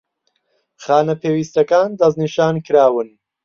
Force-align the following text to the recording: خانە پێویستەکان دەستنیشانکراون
خانە 0.83 1.15
پێویستەکان 1.21 1.89
دەستنیشانکراون 1.99 3.09